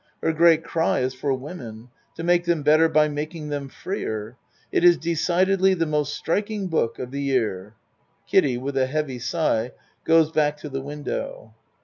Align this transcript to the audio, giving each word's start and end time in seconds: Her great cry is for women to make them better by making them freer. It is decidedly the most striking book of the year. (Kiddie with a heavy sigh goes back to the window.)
Her 0.23 0.33
great 0.33 0.63
cry 0.63 1.01
is 1.01 1.13
for 1.13 1.31
women 1.33 1.89
to 2.15 2.23
make 2.23 2.45
them 2.45 2.63
better 2.63 2.89
by 2.89 3.07
making 3.07 3.49
them 3.49 3.69
freer. 3.69 4.35
It 4.71 4.83
is 4.83 4.97
decidedly 4.97 5.75
the 5.75 5.85
most 5.85 6.15
striking 6.15 6.69
book 6.69 6.97
of 6.97 7.11
the 7.11 7.21
year. 7.21 7.75
(Kiddie 8.27 8.57
with 8.57 8.75
a 8.75 8.87
heavy 8.87 9.19
sigh 9.19 9.73
goes 10.03 10.31
back 10.31 10.57
to 10.57 10.69
the 10.69 10.81
window.) 10.81 11.53